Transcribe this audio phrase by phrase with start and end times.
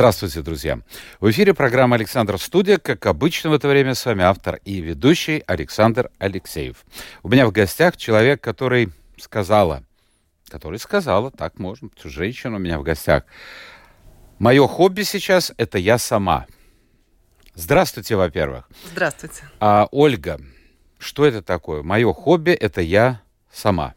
[0.00, 0.80] Здравствуйте, друзья.
[1.20, 2.78] В эфире программа «Александр Студия».
[2.78, 6.86] Как обычно в это время с вами автор и ведущий Александр Алексеев.
[7.22, 9.84] У меня в гостях человек, который сказала,
[10.48, 13.24] который сказала, так можно, женщина у меня в гостях.
[14.38, 16.46] Мое хобби сейчас– это я сама.
[17.54, 18.70] Здравствуйте, во-первых.
[18.92, 19.50] Здравствуйте.
[19.60, 20.40] А, Ольга,
[20.96, 21.82] что это такое?
[21.82, 23.20] Мое хобби– это я
[23.52, 23.92] сама.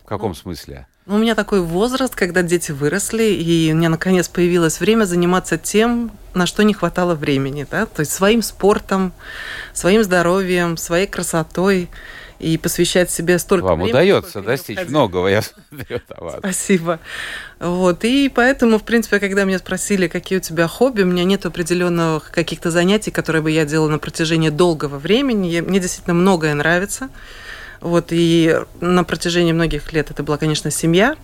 [0.00, 0.88] В каком ну, смысле?
[1.06, 6.12] У меня такой возраст, когда дети выросли, и у меня наконец появилось время заниматься тем,
[6.34, 9.12] на что не хватало времени, да, то есть своим спортом,
[9.72, 11.88] своим здоровьем, своей красотой
[12.38, 13.92] и посвящать себе столько Вам времени.
[13.92, 16.00] Вам удается достичь многого, я смотрю,
[16.38, 17.00] Спасибо.
[17.58, 21.44] Вот, и поэтому, в принципе, когда меня спросили, какие у тебя хобби, у меня нет
[21.46, 25.60] определенных каких-то занятий, которые бы я делала на протяжении долгого времени.
[25.60, 27.08] Мне действительно многое нравится.
[27.80, 31.16] Вот, и на протяжении многих лет это была, конечно, семья,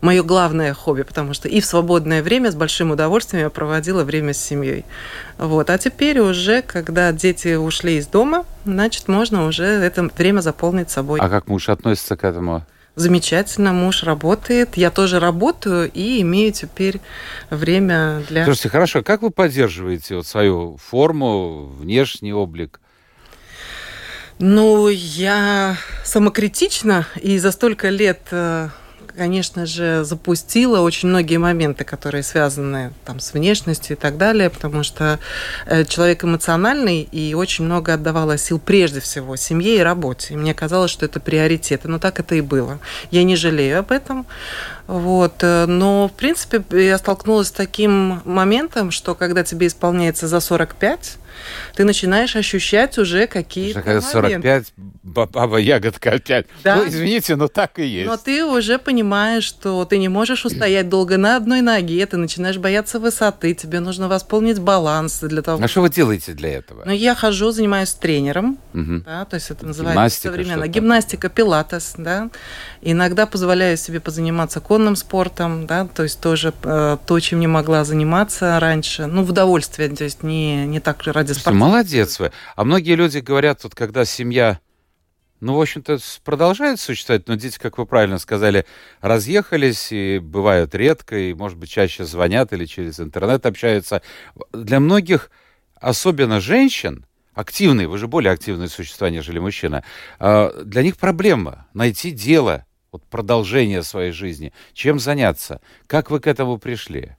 [0.00, 4.34] мое главное хобби, потому что и в свободное время с большим удовольствием я проводила время
[4.34, 4.84] с семьей.
[5.38, 5.70] Вот.
[5.70, 11.20] А теперь уже, когда дети ушли из дома, значит, можно уже это время заполнить собой.
[11.20, 12.64] А как муж относится к этому?
[12.96, 17.00] Замечательно, муж работает, я тоже работаю и имею теперь
[17.50, 18.44] время для...
[18.44, 22.78] Слушайте, хорошо, как вы поддерживаете вот свою форму, внешний облик?
[24.38, 28.68] Ну, я самокритична, и за столько лет, э,
[29.16, 34.82] конечно же, запустила очень многие моменты, которые связаны там, с внешностью и так далее, потому
[34.82, 35.20] что
[35.66, 40.34] э, человек эмоциональный и очень много отдавала сил прежде всего семье и работе.
[40.34, 42.80] И мне казалось, что это приоритеты, но так это и было.
[43.12, 44.26] Я не жалею об этом.
[44.88, 45.34] Вот.
[45.42, 51.18] Э, но, в принципе, я столкнулась с таким моментом, что когда тебе исполняется за 45,
[51.74, 54.72] ты начинаешь ощущать уже какие-то Когда 45,
[55.02, 56.46] баба ягодка опять.
[56.62, 56.76] Да?
[56.76, 58.06] Ну, извините, но так и есть.
[58.06, 62.58] Но ты уже понимаешь, что ты не можешь устоять долго на одной ноге, ты начинаешь
[62.58, 65.62] бояться высоты, тебе нужно восполнить баланс для того.
[65.62, 66.84] А что вы делаете для этого?
[66.84, 69.00] Ну, я хожу, занимаюсь тренером, угу.
[69.04, 72.30] да, то есть это называется Гимнастика, современно гимнастика, пилатес, да.
[72.82, 77.84] Иногда позволяю себе позаниматься конным спортом, да, то есть тоже э, то, чем не могла
[77.84, 81.58] заниматься раньше, ну, в удовольствие, то есть не, не так ради спорта.
[81.58, 82.32] Молодец вы.
[82.56, 84.58] А многие люди говорят, вот когда семья
[85.40, 88.64] ну, в общем-то, продолжает существовать, но дети, как вы правильно сказали,
[89.02, 94.00] разъехались и бывают редко, и, может быть, чаще звонят или через интернет общаются.
[94.54, 95.30] Для многих,
[95.74, 97.04] особенно женщин,
[97.34, 99.84] активные, вы же более активные существа, нежели мужчина,
[100.18, 105.60] а, для них проблема найти дело, вот продолжение своей жизни, чем заняться.
[105.86, 107.16] Как вы к этому пришли?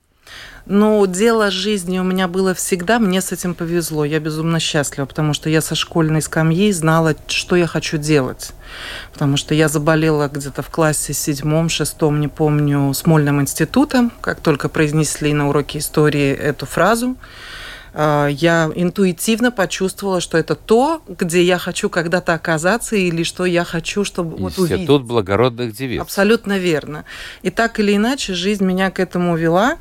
[0.66, 5.34] Ну, дело жизни у меня было всегда, мне с этим повезло, я безумно счастлива, потому
[5.34, 8.52] что я со школьной скамьи знала, что я хочу делать.
[9.14, 14.68] Потому что я заболела где-то в классе седьмом, шестом, не помню, Смольным институтом, как только
[14.68, 17.16] произнесли на уроке истории эту фразу
[17.95, 24.03] я интуитивно почувствовала, что это то, где я хочу когда-то оказаться, или что я хочу,
[24.03, 24.79] чтобы вот увидеть.
[24.79, 26.01] Институт благородных девиц.
[26.01, 27.05] Абсолютно верно.
[27.41, 29.78] И так или иначе жизнь меня к этому вела.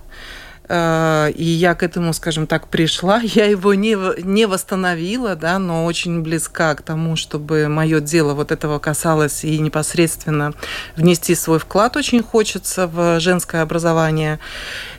[0.69, 3.21] Э, и я к этому, скажем так, пришла.
[3.23, 8.53] Я его не, не восстановила, да, но очень близка к тому, чтобы мое дело вот
[8.53, 10.55] этого касалось и непосредственно
[10.97, 14.39] внести свой вклад очень хочется в женское образование.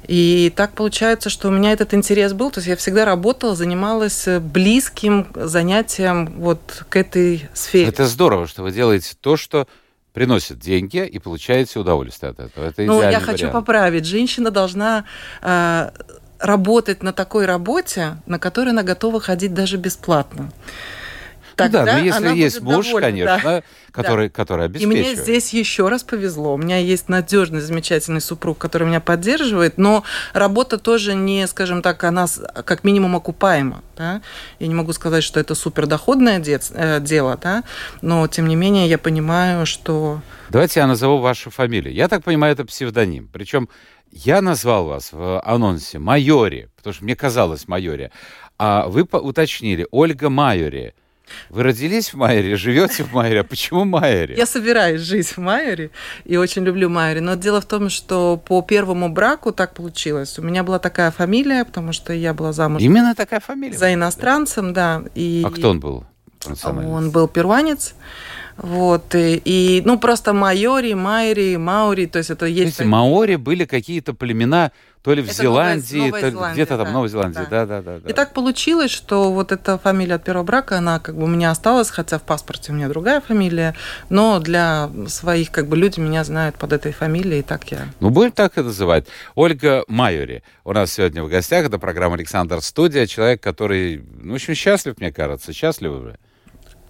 [0.08, 4.28] И так получается, что у меня этот интерес был, то есть я всегда работала, занималась
[4.28, 7.88] близким занятием вот к этой сфере.
[7.88, 9.68] Это здорово, что вы делаете то, что
[10.16, 12.66] приносит деньги и получаете удовольствие от этого.
[12.66, 13.26] Это ну, я вариант.
[13.26, 14.06] хочу поправить.
[14.06, 15.04] Женщина должна
[15.42, 15.92] э,
[16.40, 20.52] работать на такой работе, на которой она готова ходить даже бесплатно.
[21.56, 23.64] Тогда ну да, но если есть муж, довольна, конечно, да.
[23.92, 24.34] который, да.
[24.34, 25.08] который обеспечивает.
[25.08, 26.54] И мне здесь еще раз повезло.
[26.54, 30.04] У меня есть надежный, замечательный супруг, который меня поддерживает, но
[30.34, 32.28] работа тоже не, скажем так, она
[32.66, 33.84] как минимум окупаема.
[33.96, 34.22] Да?
[34.60, 37.64] Я не могу сказать, что это супердоходное э, дело, да?
[38.02, 40.22] но тем не менее я понимаю, что...
[40.50, 41.94] Давайте я назову вашу фамилию.
[41.94, 43.30] Я так понимаю, это псевдоним.
[43.32, 43.70] Причем
[44.12, 48.12] я назвал вас в анонсе Майори, потому что мне казалось Майори,
[48.58, 50.94] а вы уточнили Ольга Майори.
[51.50, 53.42] Вы родились в Майере, живете в Майере.
[53.42, 54.36] А почему Майере?
[54.36, 55.92] Я собираюсь жить в Майере
[56.24, 57.22] и очень люблю Майере.
[57.22, 60.40] Но дело в том, что по первому браку так получилось.
[60.40, 62.86] У меня была такая фамилия, потому что я была замужем.
[62.86, 63.78] Именно такая фамилия?
[63.78, 65.04] За иностранцем, да.
[65.16, 65.44] И...
[65.46, 66.06] А кто он был?
[66.64, 67.96] Он был перуанец.
[68.58, 72.80] Вот, и, и, ну, просто майори, майри, маури, то есть это есть...
[72.80, 74.72] Эти маори были какие-то племена,
[75.04, 77.10] то ли в Это Зеландии, Новая- Новая то ли Зеландия, где-то там да, в Новой
[77.10, 77.40] Зеландии.
[77.50, 77.66] да.
[77.66, 78.00] Да, да, да.
[78.00, 78.10] да.
[78.10, 81.52] И так получилось, что вот эта фамилия от первого брака, она как бы у меня
[81.52, 83.76] осталась, хотя в паспорте у меня другая фамилия,
[84.10, 87.90] но для своих как бы люди меня знают под этой фамилией, и так я...
[88.00, 89.06] Ну, будем так и называть.
[89.36, 91.66] Ольга Майори у нас сегодня в гостях.
[91.66, 93.06] Это программа «Александр Студия».
[93.06, 95.52] Человек, который, ну, в общем, счастлив, мне кажется.
[95.54, 96.18] Счастлив уже.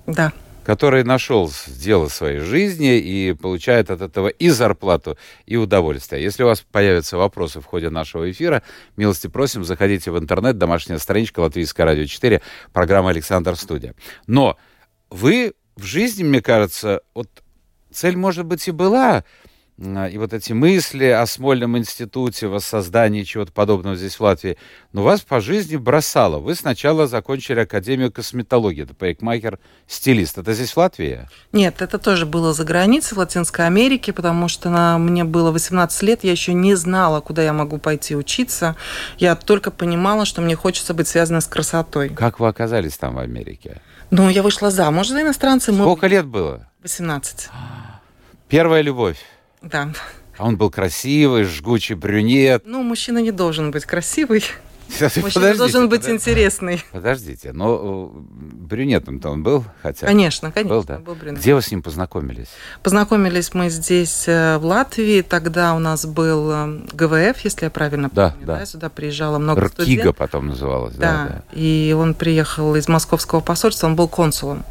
[0.08, 0.32] Да.
[0.66, 6.24] Который нашел дело своей жизни и получает от этого и зарплату, и удовольствие.
[6.24, 8.64] Если у вас появятся вопросы в ходе нашего эфира,
[8.98, 12.42] милости просим, заходите в интернет, домашняя страничка Латвийское радио 4,
[12.74, 13.94] программа «Александр Студия».
[14.26, 14.58] Но
[15.12, 17.30] вы в жизни, мне кажется, вот
[17.92, 19.24] цель, может быть, и была,
[19.78, 24.58] и вот эти мысли о Смольном институте, воссоздании чего-то подобного здесь в Латвии,
[24.94, 26.40] но вас по жизни бросало.
[26.40, 30.38] Вы сначала закончили Академию косметологии, это парикмахер, стилист.
[30.38, 31.28] Это здесь в Латвии?
[31.52, 36.02] Нет, это тоже было за границей, в Латинской Америке, потому что на, мне было 18
[36.04, 38.78] лет, я еще не знала, куда я могу пойти учиться.
[39.18, 42.10] Я только понимала, что мне хочется быть связанной с красотой.
[42.10, 43.82] Как вы оказались там в Америке?
[44.10, 45.84] Но я вышла замуж за иностранца, мы...
[45.84, 46.70] Сколько лет было?
[46.84, 47.50] 18.
[48.48, 49.18] Первая любовь.
[49.66, 49.90] Да.
[50.38, 52.64] А он был красивый, жгучий брюнет.
[52.66, 54.44] Ну, мужчина не должен быть красивый.
[54.88, 56.32] Сейчас, Мужчина подождите, должен быть подождите.
[56.32, 56.84] интересный.
[56.92, 58.20] Подождите, но э,
[58.68, 60.06] брюнетом-то он был, хотя...
[60.06, 60.76] Конечно, конечно.
[60.76, 61.00] Был, да?
[61.00, 61.40] был брюнет.
[61.40, 62.50] Где вы с ним познакомились?
[62.84, 65.22] Познакомились мы здесь, э, в Латвии.
[65.24, 68.46] Тогда у нас был э, ГВФ, если я правильно Да, помню.
[68.46, 68.66] да.
[68.68, 70.16] Сюда приезжало много Ркига студентов.
[70.18, 71.44] потом называлась, да, Да, да.
[71.60, 74.64] и он приехал из московского посольства, он был консулом,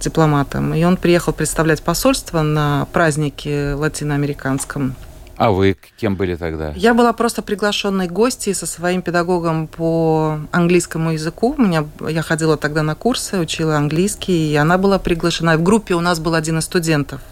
[0.00, 0.74] дипломатом.
[0.74, 4.96] И он приехал представлять посольство на празднике латиноамериканском.
[5.36, 6.72] А вы кем были тогда?
[6.76, 11.54] Я была просто приглашенной гостьей со своим педагогом по английскому языку.
[11.56, 15.56] У меня, я ходила тогда на курсы, учила английский, и она была приглашена.
[15.56, 17.22] В группе у нас был один из студентов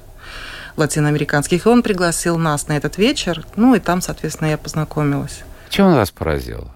[0.79, 3.45] латиноамериканских, и он пригласил нас на этот вечер.
[3.57, 5.43] Ну, и там, соответственно, я познакомилась.
[5.69, 6.71] Чем он вас поразил?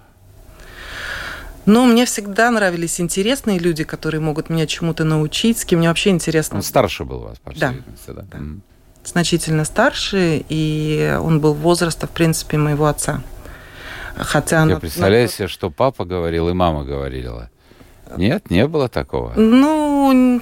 [1.67, 6.11] Но мне всегда нравились интересные люди, которые могут меня чему-то научить, с кем мне вообще
[6.11, 6.57] интересно.
[6.57, 7.69] Он старше был вас, по всей Да.
[7.73, 8.25] видимости, да?
[8.31, 8.39] Да.
[8.39, 8.63] М.
[9.05, 13.23] Значительно старше, и он был возраста, в принципе, моего отца.
[14.17, 17.49] Хотя Я на- представляю себе, что папа говорил и мама говорила.
[18.17, 19.33] Нет, не было такого.
[19.37, 20.41] Ну,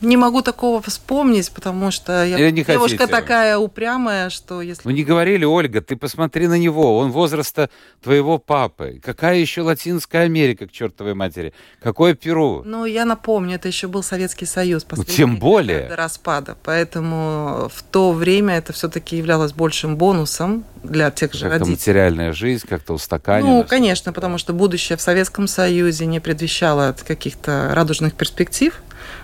[0.00, 3.06] не могу такого вспомнить, потому что я Или не девушка хотите?
[3.06, 4.82] такая упрямая, что если...
[4.84, 7.68] Ну не говорили, Ольга, ты посмотри на него, он возраста
[8.02, 9.00] твоего папы.
[9.04, 11.52] Какая еще Латинская Америка, к чертовой матери?
[11.82, 12.62] Какое Перу?
[12.64, 14.86] Ну, я напомню, это еще был Советский Союз.
[14.90, 15.88] Ну, тем более.
[15.88, 16.56] До распада.
[16.62, 21.72] Поэтому в то время это все-таки являлось большим бонусом для тех же Как-то родителей.
[21.72, 23.48] материальная жизнь, как-то устаканена.
[23.48, 28.80] Ну, конечно, потому что будущее в Советском Союзе не предвещало каких-то радужных перспектив.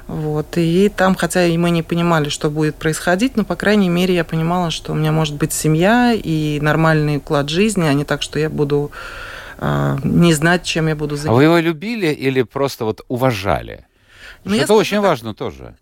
[0.06, 0.56] Вот.
[0.56, 4.24] И там, хотя и мы не понимали, что будет происходить, но, по крайней мере, я
[4.24, 8.38] понимала, что у меня может быть семья и нормальный уклад жизни, а не так, что
[8.38, 8.90] я буду
[9.58, 11.36] а, не знать, чем я буду А заниматься.
[11.36, 13.86] вы его любили или просто вот уважали?
[14.44, 15.04] Ну, это скажу очень так.
[15.06, 15.74] важно тоже.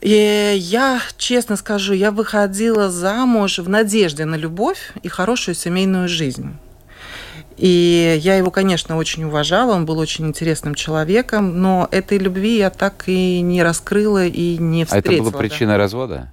[0.00, 6.56] И я, честно скажу, я выходила замуж в надежде на любовь и хорошую семейную жизнь.
[7.56, 12.68] И я его, конечно, очень уважала, он был очень интересным человеком, но этой любви я
[12.70, 15.12] так и не раскрыла и не А встретила.
[15.14, 15.38] это была да.
[15.38, 16.32] причиной развода?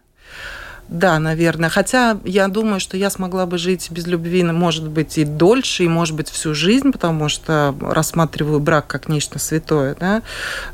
[0.89, 1.69] Да, наверное.
[1.69, 5.87] Хотя я думаю, что я смогла бы жить без любви, может быть, и дольше, и,
[5.87, 10.21] может быть, всю жизнь, потому что рассматриваю брак как нечто святое, да.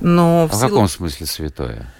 [0.01, 1.93] Но А в в силу- каком смысле святое?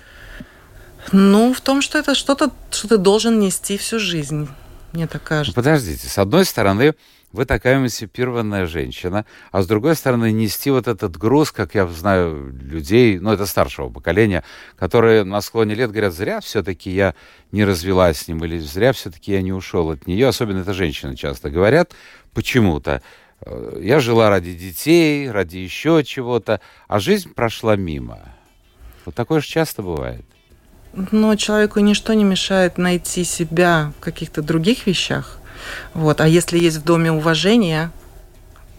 [1.12, 4.48] Ну, в том, что это что-то, что ты должен нести всю жизнь,
[4.91, 5.56] мне так Ну, кажется.
[5.56, 6.96] подождите, с одной стороны,
[7.32, 12.52] вы такая эмансипированная женщина, а с другой стороны, нести вот этот груз, как я знаю,
[12.52, 14.44] людей, ну, это старшего поколения,
[14.78, 17.14] которые на склоне лет говорят, зря все-таки я
[17.52, 21.16] не развелась с ним, или зря все-таки я не ушел от нее, особенно это женщины
[21.16, 21.94] часто говорят
[22.34, 23.02] почему-то.
[23.42, 28.20] Э, Я жила ради детей, ради еще чего-то, а жизнь прошла мимо.
[29.06, 30.26] Вот такое же часто бывает.
[31.12, 35.38] Но человеку ничто не мешает найти себя в каких-то других вещах.
[35.94, 36.22] Вот.
[36.22, 37.92] А если есть в доме уважение,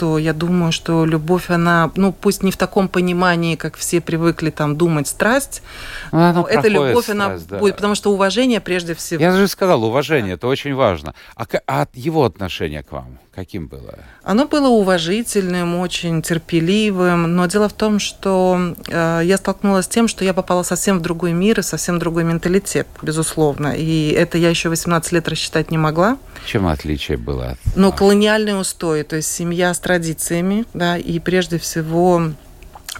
[0.00, 4.48] то я думаю, что любовь, она, ну, пусть не в таком понимании, как все привыкли
[4.48, 5.62] там думать, страсть,
[6.10, 7.58] Ну, она но эта любовь, она страсть, да.
[7.58, 9.20] будет, потому что уважение прежде всего.
[9.22, 11.14] Я же сказал, уважение, это очень важно.
[11.36, 13.98] А, а его отношение к вам каким было?
[14.22, 20.08] Оно было уважительным, очень терпеливым, но дело в том, что э, я столкнулась с тем,
[20.08, 23.74] что я попала совсем в другой мир и совсем другой менталитет, безусловно.
[23.76, 26.18] И это я еще 18 лет рассчитать не могла.
[26.46, 27.56] Чем отличие было?
[27.88, 27.98] от вас?
[27.98, 32.32] колониальные устои, то есть семья с традициями, да, и прежде всего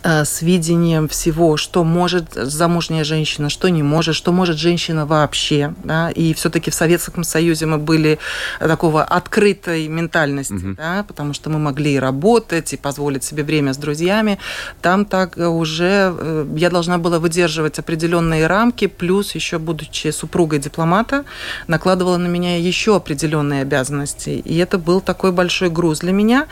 [0.02, 5.74] с видением всего, что может замужняя женщина, что не может, что может женщина вообще.
[5.84, 6.10] Да?
[6.10, 8.18] И все-таки в Советском Союзе мы были
[8.60, 10.74] такого открытой ментальности, угу.
[10.74, 11.04] да?
[11.06, 14.38] потому что мы могли и работать, и позволить себе время с друзьями.
[14.80, 21.24] Там так уже э, я должна была выдерживать определенные рамки, плюс еще будучи супругой дипломата,
[21.66, 24.30] накладывала на меня еще определенные обязанности.
[24.30, 26.46] И это был такой большой груз для меня,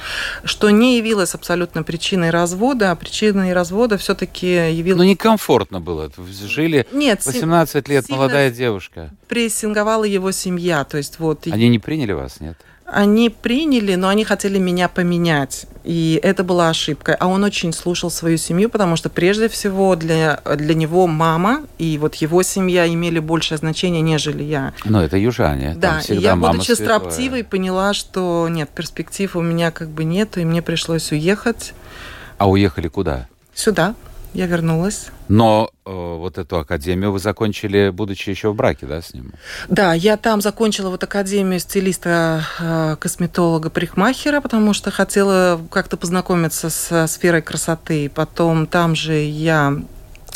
[0.45, 4.99] что не явилось абсолютно причиной развода, а причиной причиной развода все-таки явилась...
[4.99, 6.11] Ну, некомфортно было.
[6.47, 9.11] Жили Нет, 18 лет, молодая девушка.
[9.29, 11.47] Прессинговала его семья, то есть вот...
[11.47, 12.57] Они не приняли вас, нет?
[12.91, 15.67] Они приняли, но они хотели меня поменять.
[15.85, 17.15] И это была ошибка.
[17.21, 21.99] А он очень слушал свою семью, потому что прежде всего для, для него мама и
[21.99, 24.73] вот его семья имели большее значение, нежели я.
[24.87, 25.75] Но это южане.
[25.77, 26.87] Да, и я, будучи святое.
[26.87, 31.75] строптивой, поняла, что нет, перспектив у меня как бы нет, и мне пришлось уехать.
[32.39, 33.27] А уехали куда?
[33.55, 33.95] Сюда.
[34.35, 35.07] Я вернулась.
[35.29, 39.33] Но э, вот эту академию вы закончили, будучи еще в браке, да, с ним?
[39.69, 46.69] Да, я там закончила вот академию стилиста, э, косметолога, парикмахера, потому что хотела как-то познакомиться
[46.69, 48.11] со сферой красоты.
[48.15, 49.79] Потом там же я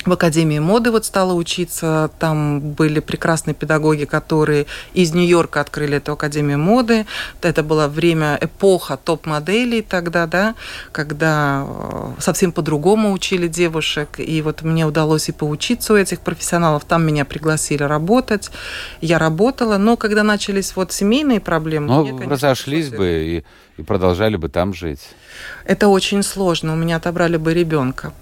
[0.07, 2.11] в Академии моды вот стала учиться.
[2.19, 7.07] Там были прекрасные педагоги, которые из Нью-Йорка открыли эту Академию моды.
[7.41, 10.55] Это было время, эпоха топ-моделей тогда, да,
[10.93, 14.19] когда э, совсем по-другому учили девушек.
[14.19, 16.85] И вот мне удалось и поучиться у этих профессионалов.
[16.85, 18.51] Там меня пригласили работать.
[19.01, 19.79] Я работала.
[19.79, 21.87] Но когда начались вот семейные проблемы...
[21.87, 23.07] Ну, мне, конечно, разошлись бы
[23.77, 25.01] и, и продолжали бы там жить.
[25.65, 26.73] Это очень сложно.
[26.73, 28.13] У меня отобрали бы ребенка.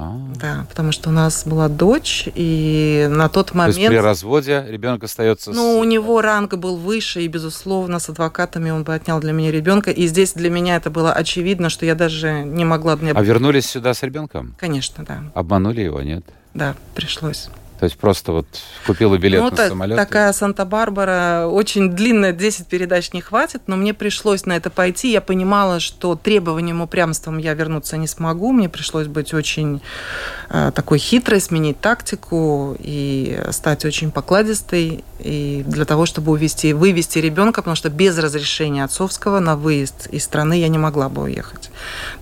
[0.00, 0.16] А.
[0.36, 3.74] Да, потому что у нас была дочь, и на тот момент...
[3.74, 5.50] То есть при разводе ребенок остается...
[5.50, 5.80] Ну, с...
[5.80, 9.90] у него ранг был выше, и, безусловно, с адвокатами он бы отнял для меня ребенка.
[9.90, 12.92] И здесь для меня это было очевидно, что я даже не могла...
[12.92, 14.54] А вернулись сюда с ребенком?
[14.58, 15.24] Конечно, да.
[15.34, 16.24] Обманули его, нет?
[16.54, 17.48] Да, пришлось.
[17.78, 18.46] То есть просто вот
[18.86, 19.96] купила билет ну, на так, самолет?
[19.96, 25.12] Такая Санта-Барбара, очень длинная, 10 передач не хватит, но мне пришлось на это пойти.
[25.12, 28.52] Я понимала, что требованием, упрямством я вернуться не смогу.
[28.52, 29.80] Мне пришлось быть очень
[30.50, 35.04] э, такой хитрой, сменить тактику и стать очень покладистой.
[35.20, 40.24] И для того, чтобы увести, вывести ребенка, потому что без разрешения отцовского на выезд из
[40.24, 41.70] страны я не могла бы уехать.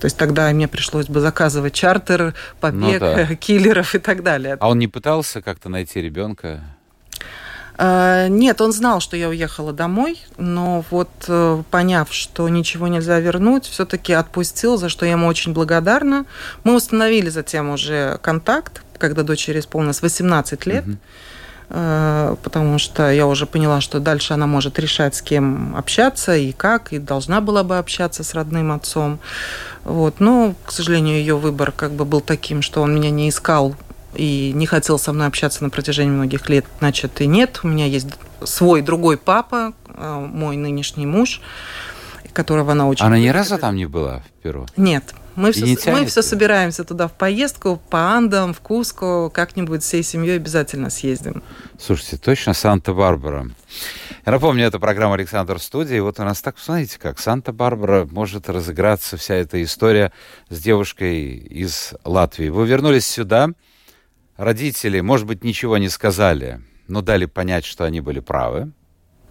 [0.00, 3.34] То есть тогда мне пришлось бы заказывать чартер, побег, ну, да.
[3.34, 4.56] киллеров и так далее.
[4.60, 6.60] А он не пытался как-то найти ребенка?
[7.78, 13.20] А, нет, он знал, что я уехала домой, но вот э, поняв, что ничего нельзя
[13.20, 16.26] вернуть, все-таки отпустил, за что я ему очень благодарна.
[16.64, 20.84] Мы установили затем уже контакт, когда дочери исполнилось 18 лет.
[20.84, 20.96] Угу
[21.68, 26.92] потому что я уже поняла, что дальше она может решать, с кем общаться и как,
[26.92, 29.18] и должна была бы общаться с родным отцом.
[29.82, 30.20] Вот.
[30.20, 33.74] Но, к сожалению, ее выбор как бы был таким, что он меня не искал
[34.16, 37.60] и не хотел со мной общаться на протяжении многих лет, значит, и нет.
[37.62, 38.08] У меня есть
[38.42, 41.40] свой другой папа, э, мой нынешний муж,
[42.32, 43.04] которого она очень...
[43.04, 44.66] Она ни разу там не была в Перу?
[44.76, 45.14] Нет.
[45.36, 50.36] Мы все, мы все собираемся туда в поездку, по Андам, в Куско, как-нибудь всей семьей
[50.36, 51.42] обязательно съездим.
[51.78, 53.50] Слушайте, точно Санта-Барбара.
[54.24, 55.98] Я напомню, это программа «Александр Студия».
[55.98, 60.10] И вот у нас так, смотрите, как Санта-Барбара может разыграться вся эта история
[60.48, 62.48] с девушкой из Латвии.
[62.48, 63.50] Вы вернулись сюда,
[64.36, 68.72] родители, может быть, ничего не сказали, но дали понять, что они были правы.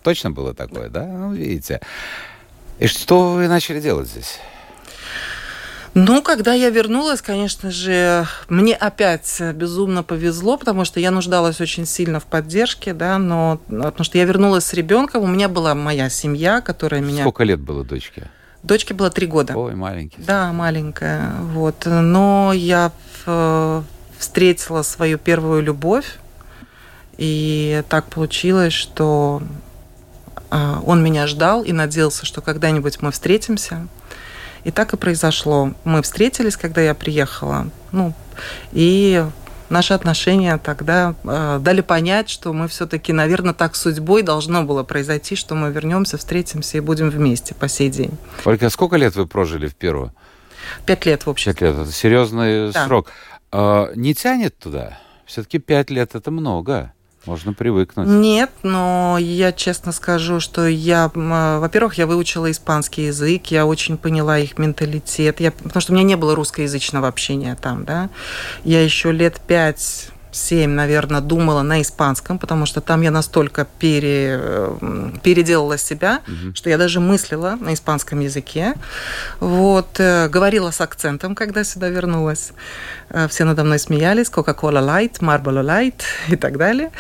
[0.03, 1.05] Точно было такое, да?
[1.05, 1.81] Ну, видите.
[2.79, 4.39] И что вы начали делать здесь?
[5.93, 11.85] Ну, когда я вернулась, конечно же, мне опять безумно повезло, потому что я нуждалась очень
[11.85, 16.09] сильно в поддержке, да, но потому что я вернулась с ребенком, у меня была моя
[16.09, 17.21] семья, которая меня...
[17.21, 18.29] Сколько лет было дочке?
[18.62, 19.55] Дочке было три года.
[19.55, 20.17] Ой, маленький.
[20.21, 21.31] Да, маленькая.
[21.53, 21.85] Вот.
[21.85, 22.91] Но я
[24.25, 26.17] встретила свою первую любовь,
[27.17, 29.41] и так получилось, что
[30.50, 33.88] а, он меня ждал и надеялся, что когда-нибудь мы встретимся.
[34.63, 35.74] И так и произошло.
[35.84, 37.67] Мы встретились, когда я приехала.
[37.91, 38.13] Ну,
[38.72, 39.24] и
[39.70, 45.36] наши отношения тогда э, дали понять, что мы все-таки, наверное, так судьбой должно было произойти,
[45.36, 48.17] что мы вернемся, встретимся и будем вместе по сей день.
[48.44, 50.12] Ольга, сколько лет вы прожили в Перу?
[50.88, 51.51] Пять лет в общем.
[51.51, 51.75] Пять лет.
[51.77, 52.88] Это серьезный да.
[52.88, 53.12] срок.
[53.57, 55.00] А, не тянет туда?
[55.25, 56.91] Все-таки пять лет это много.
[57.25, 58.05] Можно привыкнуть.
[58.05, 63.97] Нет, но я честно скажу, что я, а, во-первых, я выучила испанский язык, я очень
[63.97, 68.09] поняла их менталитет, я, потому что у меня не было русскоязычного общения там, да.
[68.65, 74.39] Я еще лет пять 7, наверное, думала на испанском, потому что там я настолько пере,
[74.42, 76.54] э, переделала себя, угу.
[76.54, 78.74] что я даже мыслила на испанском языке.
[79.39, 82.51] Вот, э, говорила с акцентом, когда сюда вернулась.
[83.10, 84.27] Э, все надо мной смеялись.
[84.27, 86.92] Coca-Cola Light, Marlboro Light и так далее.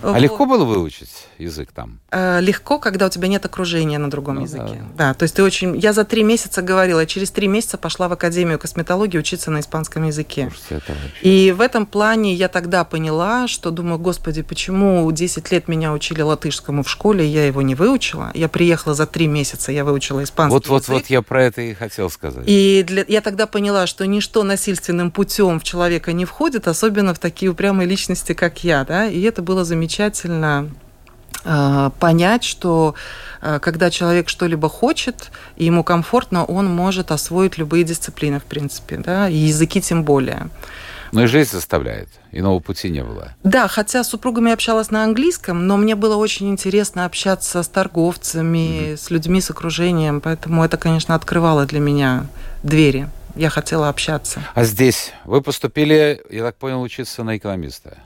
[0.00, 0.20] А вот.
[0.20, 1.98] легко было выучить язык там?
[2.12, 4.82] Легко, когда у тебя нет окружения на другом ну, языке.
[4.94, 5.08] Да.
[5.08, 5.76] да, то есть ты очень...
[5.76, 10.04] Я за три месяца говорила, через три месяца пошла в Академию косметологии учиться на испанском
[10.04, 10.48] языке.
[10.48, 11.20] Слушайте, это вообще...
[11.22, 16.22] И в этом плане я тогда поняла, что думаю, господи, почему 10 лет меня учили
[16.22, 18.30] латышскому в школе, я его не выучила.
[18.34, 21.74] Я приехала за три месяца, я выучила испанский Вот, вот, вот я про это и
[21.74, 22.44] хотел сказать.
[22.46, 23.04] И для...
[23.08, 27.88] я тогда поняла, что ничто насильственным путем в человека не входит, особенно в такие упрямые
[27.88, 30.70] личности, как я, да, и это было замечательно
[31.44, 32.94] э, понять, что
[33.40, 38.96] э, когда человек что-либо хочет, и ему комфортно, он может освоить любые дисциплины, в принципе,
[38.96, 40.48] да, и языки тем более.
[41.14, 42.08] Но и жизнь заставляет.
[42.32, 43.32] Иного пути не было.
[43.44, 48.58] Да, хотя с супругами общалась на английском, но мне было очень интересно общаться с торговцами,
[48.58, 48.96] mm-hmm.
[48.96, 50.20] с людьми, с окружением.
[50.20, 52.26] Поэтому это, конечно, открывало для меня
[52.64, 53.08] двери.
[53.36, 54.42] Я хотела общаться.
[54.54, 57.98] А здесь вы поступили, я так понял, учиться на экономиста?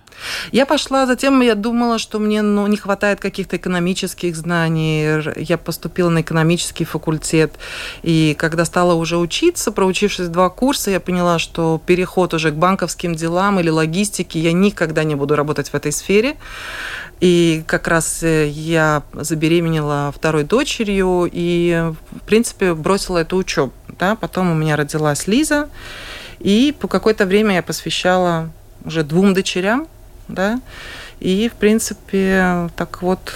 [0.52, 5.22] Я пошла, затем я думала, что мне ну, не хватает каких-то экономических знаний.
[5.36, 7.54] Я поступила на экономический факультет.
[8.02, 13.14] И когда стала уже учиться, проучившись два курса, я поняла, что переход уже к банковским
[13.14, 16.36] делам или логистике, я никогда не буду работать в этой сфере.
[17.20, 23.72] И как раз э, я забеременела второй дочерью и, в принципе, бросила эту учебу.
[23.98, 24.14] Да?
[24.14, 25.68] Потом у меня родилась Лиза,
[26.38, 28.50] и по какое-то время я посвящала
[28.84, 29.88] уже двум дочерям,
[30.28, 30.60] да,
[31.20, 33.32] и, в принципе, так вот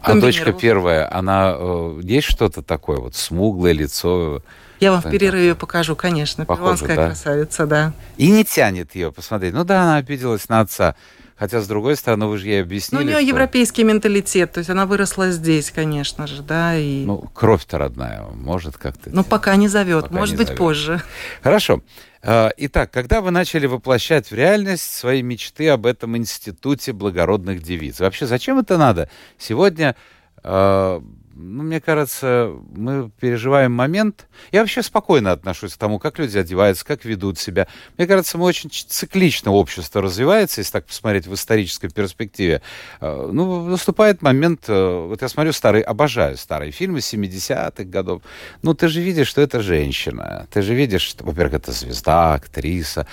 [0.00, 4.42] а дочка первая, она э, есть что-то такое, вот смуглое лицо?
[4.80, 6.46] Я вам в перерыве покажу, конечно.
[6.46, 7.06] Похоже, да?
[7.06, 7.92] красавица, да.
[8.16, 9.52] И не тянет ее посмотреть.
[9.52, 10.94] Ну да, она обиделась на отца.
[11.40, 13.28] Хотя, с другой стороны, вы же ей объяснили, Ну, у нее что...
[13.28, 17.06] европейский менталитет, то есть она выросла здесь, конечно же, да, и...
[17.06, 19.08] Ну, кровь-то родная, может как-то...
[19.08, 20.58] Ну, пока не зовет, пока может не быть, зовет.
[20.58, 21.02] позже.
[21.42, 21.82] Хорошо.
[22.22, 28.00] А, итак, когда вы начали воплощать в реальность свои мечты об этом институте благородных девиц?
[28.00, 29.08] Вообще, зачем это надо?
[29.38, 29.96] Сегодня
[30.42, 31.02] а,
[31.42, 34.28] ну, мне кажется, мы переживаем момент.
[34.52, 37.66] Я вообще спокойно отношусь к тому, как люди одеваются, как ведут себя.
[37.96, 42.62] Мне кажется, мы очень циклично общество развивается, если так посмотреть в исторической перспективе.
[43.00, 48.22] Э, ну, наступает момент, э, вот я смотрю старые, обожаю старые фильмы 70-х годов.
[48.62, 50.46] Ну, ты же видишь, что это женщина.
[50.50, 53.06] Ты же видишь, что, во-первых, это звезда, актриса.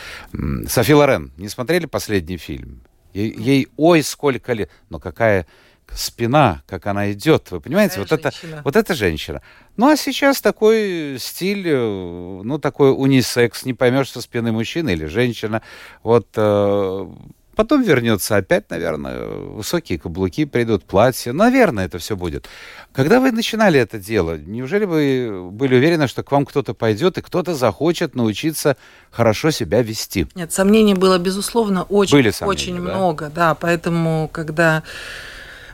[0.67, 2.81] Софи Лорен, не смотрели последний фильм?
[3.13, 4.69] Ей, ей ой, сколько лет.
[4.89, 5.47] Но какая
[5.93, 8.31] спина, как она идет, вы понимаете, вот это,
[8.63, 9.41] вот эта женщина.
[9.75, 15.05] Ну, а сейчас такой стиль, э, ну, такой унисекс, не поймешь, со спины мужчина или
[15.05, 15.61] женщина.
[16.03, 17.07] Вот э,
[17.55, 21.33] потом вернется опять, наверное, высокие каблуки придут, платья.
[21.33, 22.47] Наверное, это все будет.
[22.93, 27.21] Когда вы начинали это дело, неужели вы были уверены, что к вам кто-то пойдет и
[27.21, 28.77] кто-то захочет научиться
[29.11, 30.27] хорошо себя вести?
[30.35, 32.81] Нет, сомнений было, безусловно, очень, Были сомнения, очень да?
[32.81, 33.55] много, да.
[33.55, 34.83] Поэтому, когда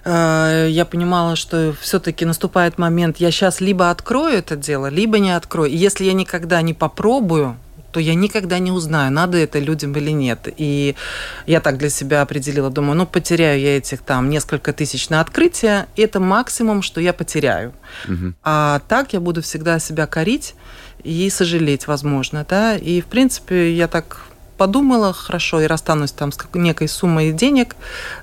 [0.06, 5.32] Э, я понимала, что все-таки наступает момент, я сейчас либо открою это дело, либо не
[5.32, 5.72] открою.
[5.72, 7.58] И если я никогда не попробую,
[7.94, 10.48] то я никогда не узнаю, надо это людям или нет.
[10.58, 10.96] И
[11.46, 15.86] я так для себя определила, думаю, ну, потеряю я этих там несколько тысяч на открытие,
[15.96, 17.72] это максимум, что я потеряю.
[18.08, 18.34] Угу.
[18.44, 20.56] А так я буду всегда себя корить
[21.04, 22.76] и сожалеть, возможно, да.
[22.76, 24.26] И, в принципе, я так
[24.63, 27.76] подумала, хорошо, и расстанусь там с некой суммой денег,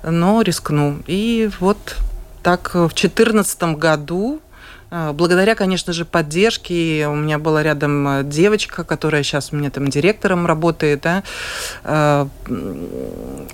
[0.03, 0.97] но рискну.
[1.05, 1.97] И вот
[2.41, 4.41] так в 2014 году
[4.89, 9.69] э, Благодаря, конечно же, поддержке, у меня была рядом э, девочка, которая сейчас у меня
[9.69, 11.21] там директором работает, да,
[11.83, 12.27] э,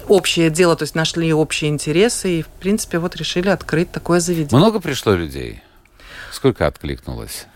[0.07, 4.57] общее дело, то есть нашли общие интересы и, в принципе, вот решили открыть такое заведение.
[4.57, 5.61] Много пришло людей?
[6.31, 7.47] Сколько откликнулось?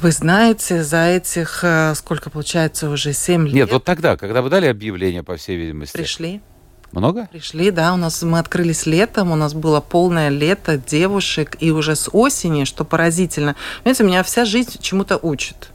[0.00, 3.54] Вы знаете, за этих, э, сколько получается, уже 7 лет...
[3.54, 5.96] Нет, вот тогда, когда вы дали объявление, по всей видимости.
[5.96, 6.40] Пришли.
[6.92, 7.28] Много?
[7.30, 7.94] Пришли, да.
[7.94, 12.64] У нас мы открылись летом, у нас было полное лето девушек, и уже с осени,
[12.64, 13.56] что поразительно.
[13.82, 15.71] Понимаете, меня вся жизнь чему-то учит.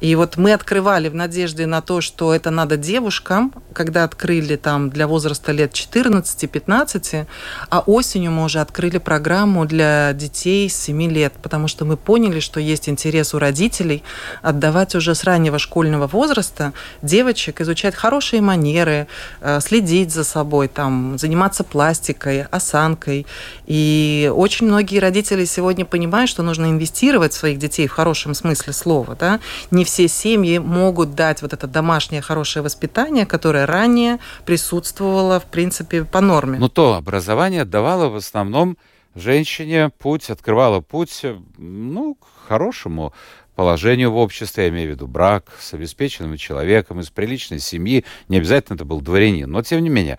[0.00, 4.90] И вот мы открывали в надежде на то, что это надо девушкам, когда открыли там
[4.90, 7.26] для возраста лет 14-15,
[7.70, 12.40] а осенью мы уже открыли программу для детей с 7 лет, потому что мы поняли,
[12.40, 14.02] что есть интерес у родителей
[14.42, 19.06] отдавать уже с раннего школьного возраста девочек, изучать хорошие манеры,
[19.40, 23.26] э, следить за собой, там, заниматься пластикой, осанкой.
[23.66, 28.72] И очень многие родители сегодня понимают, что нужно инвестировать в своих детей в хорошем смысле
[28.72, 35.40] слова, да, не все семьи могут дать вот это домашнее хорошее воспитание, которое ранее присутствовало,
[35.40, 36.58] в принципе, по норме.
[36.58, 38.76] Но то образование давало в основном
[39.14, 41.24] женщине путь, открывало путь,
[41.56, 43.12] ну, к хорошему
[43.54, 48.36] положению в обществе, я имею в виду брак с обеспеченным человеком из приличной семьи, не
[48.36, 50.18] обязательно это был дворянин, но тем не менее.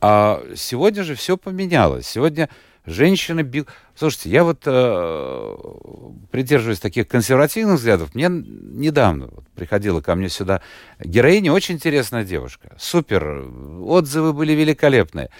[0.00, 2.08] А сегодня же все поменялось.
[2.08, 2.48] Сегодня
[2.86, 3.68] женщины бьют...
[3.94, 5.56] Слушайте, я вот э,
[6.30, 8.14] придерживаюсь таких консервативных взглядов.
[8.14, 10.62] Мне недавно вот, приходила ко мне сюда
[10.98, 12.76] героиня, очень интересная девушка.
[12.78, 13.46] Супер,
[13.82, 15.30] отзывы были великолепные.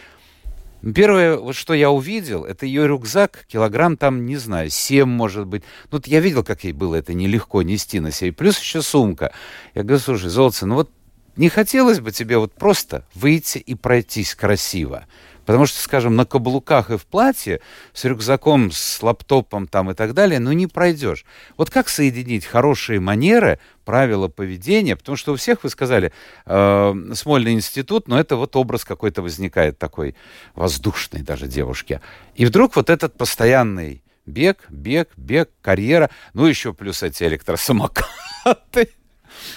[0.95, 5.63] Первое, вот что я увидел, это ее рюкзак, килограмм там, не знаю, 7, может быть.
[5.93, 8.33] Ну, я видел, как ей было это нелегко нести на себе.
[8.33, 9.33] Плюс еще сумка.
[9.75, 10.91] Я говорю, слушай, Золотце, ну вот
[11.37, 15.07] не хотелось бы тебе вот просто выйти и пройтись красиво.
[15.45, 17.61] Потому что, скажем, на каблуках и в платье,
[17.93, 21.25] с рюкзаком, с лаптопом там и так далее, ну не пройдешь.
[21.57, 24.97] Вот как соединить хорошие манеры, правила поведения?
[24.97, 26.13] Потому что у всех, вы сказали,
[26.47, 30.15] э, Смольный институт, но это вот образ какой-то возникает такой
[30.55, 32.01] воздушной даже девушки.
[32.35, 38.91] И вдруг вот этот постоянный бег, бег, бег, карьера, ну еще плюс эти электросамокаты.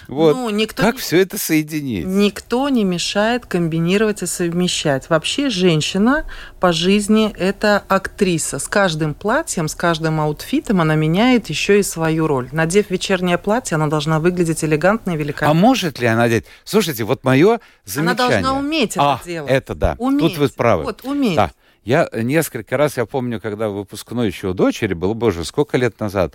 [0.08, 0.36] Вот.
[0.36, 1.02] Ну, никто как не...
[1.02, 2.06] все это соединить?
[2.06, 5.10] Никто не мешает комбинировать и совмещать.
[5.10, 6.26] Вообще женщина
[6.60, 8.60] по жизни это актриса.
[8.60, 12.50] С каждым платьем, с каждым аутфитом она меняет еще и свою роль.
[12.52, 15.52] Надев вечернее платье, она должна выглядеть элегантно и великолепно.
[15.52, 16.46] А может ли она надеть?
[16.64, 18.12] Слушайте, вот мое замечание.
[18.12, 19.52] Она должна уметь это а, делать.
[19.52, 19.96] это да.
[20.00, 20.22] Уметь.
[20.22, 20.84] Тут вы правы.
[20.84, 21.36] Вот, уметь.
[21.36, 21.52] Да.
[21.84, 26.34] Я несколько раз, я помню, когда выпускной еще у дочери был, боже, сколько лет назад,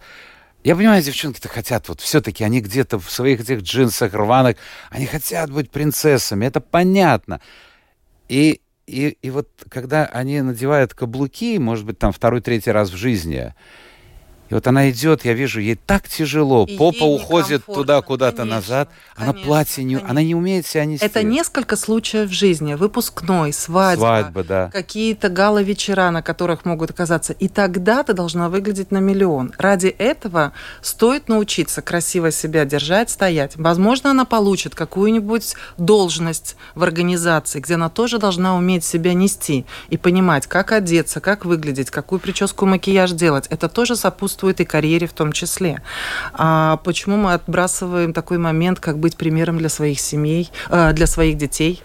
[0.63, 4.57] я понимаю, девчонки-то хотят, вот все-таки они где-то в своих этих джинсах рваных,
[4.91, 7.41] они хотят быть принцессами, это понятно.
[8.29, 13.55] И, и, и вот когда они надевают каблуки, может быть, там второй-третий раз в жизни,
[14.51, 18.89] и вот она идет, я вижу, ей так тяжело, и попа уходит туда куда-то назад,
[19.15, 21.07] конечно, она платье не, она не умеет себя нести.
[21.07, 24.71] Это несколько случаев в жизни, выпускной, свадьба, свадьба да.
[24.73, 29.53] какие-то гала-вечера, на которых могут оказаться, и тогда ты должна выглядеть на миллион.
[29.57, 33.55] Ради этого стоит научиться красиво себя держать, стоять.
[33.55, 39.97] Возможно, она получит какую-нибудь должность в организации, где она тоже должна уметь себя нести и
[39.97, 43.47] понимать, как одеться, как выглядеть, какую прическу, макияж делать.
[43.49, 45.83] Это тоже сопутствует сопутствует и карьере в том числе.
[46.33, 51.37] А почему мы отбрасываем такой момент, как быть примером для своих семей, э, для своих
[51.37, 51.83] детей?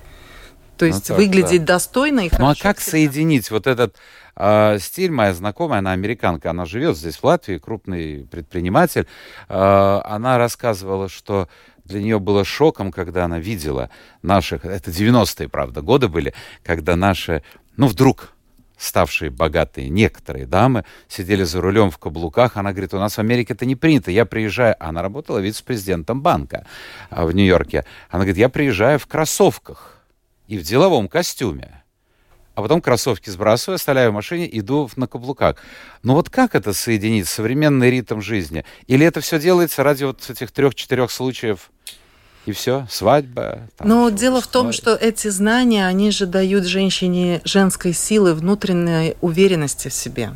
[0.77, 1.75] То есть ну, выглядеть да.
[1.75, 2.91] достойно и Ну а как всегда.
[2.91, 3.95] соединить вот этот
[4.35, 5.11] э, стиль?
[5.11, 9.05] Моя знакомая, она американка, она живет здесь в Латвии, крупный предприниматель.
[9.49, 11.47] Э, она рассказывала, что
[11.85, 13.89] для нее было шоком, когда она видела
[14.21, 17.41] наших, это 90-е, правда, годы были, когда наши,
[17.77, 18.34] ну вдруг
[18.77, 22.57] ставшие богатые некоторые дамы сидели за рулем в каблуках.
[22.57, 24.11] Она говорит, у нас в Америке это не принято.
[24.11, 24.75] Я приезжаю...
[24.79, 26.65] Она работала вице-президентом банка
[27.09, 27.85] а, в Нью-Йорке.
[28.09, 29.99] Она говорит, я приезжаю в кроссовках
[30.47, 31.83] и в деловом костюме.
[32.55, 35.57] А потом кроссовки сбрасываю, оставляю в машине, иду на каблуках.
[36.03, 38.63] Но вот как это соединить, современный ритм жизни?
[38.87, 41.69] Или это все делается ради вот этих трех-четырех случаев
[42.47, 43.61] и все, свадьба.
[43.83, 49.89] Но дело в том, что эти знания, они же дают женщине женской силы, внутренней уверенности
[49.89, 50.35] в себе.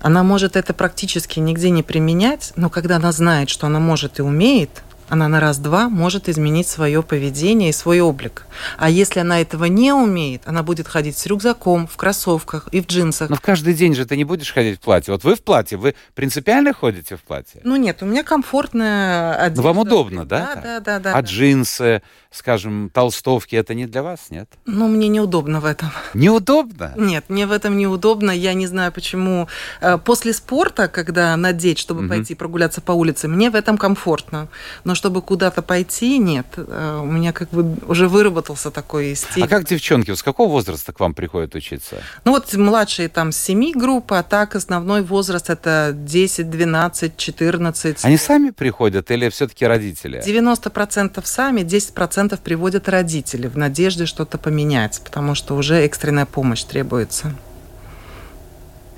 [0.00, 4.22] Она может это практически нигде не применять, но когда она знает, что она может и
[4.22, 8.46] умеет, она на раз-два может изменить свое поведение и свой облик.
[8.78, 12.86] А если она этого не умеет, она будет ходить с рюкзаком, в кроссовках и в
[12.86, 13.28] джинсах.
[13.28, 15.12] Но в каждый день же ты не будешь ходить в платье.
[15.12, 17.60] Вот вы в платье, вы принципиально ходите в платье?
[17.64, 19.62] Ну нет, у меня комфортная одежда.
[19.62, 20.54] Ну, вам удобно, да?
[20.54, 20.98] Да, да, да.
[21.00, 21.28] да а да.
[21.28, 24.48] джинсы, скажем, толстовки, это не для вас, нет?
[24.66, 25.90] Ну, мне неудобно в этом.
[26.14, 26.92] Неудобно?
[26.96, 28.30] Нет, мне в этом неудобно.
[28.30, 29.48] Я не знаю, почему.
[29.80, 32.08] Э, после спорта, когда надеть, чтобы угу.
[32.08, 34.48] пойти прогуляться по улице, мне в этом комфортно.
[34.84, 36.46] Но чтобы куда-то пойти, нет.
[36.56, 39.42] Э, у меня как бы уже выработался такой стиль.
[39.42, 41.96] А как девчонки, с какого возраста к вам приходят учиться?
[42.24, 48.04] Ну вот младшие там с 7 группы, а так основной возраст это 10, 12, 14.
[48.04, 50.22] Они сами приходят или все-таки родители?
[50.24, 56.64] 90% сами, 10% процентов приводят родители в надежде что-то поменять, потому что уже экстренная помощь
[56.64, 57.32] требуется